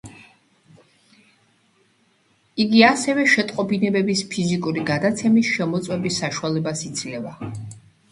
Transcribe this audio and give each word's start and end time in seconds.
იგი 2.65 2.81
ასევე 2.87 3.25
შეტყობინების 3.33 4.23
ფიზიკური 4.31 4.83
გადაცემის 4.87 5.51
შემოწმების 5.59 6.17
საშუალებას 6.23 6.83
იძლევა. 6.89 7.35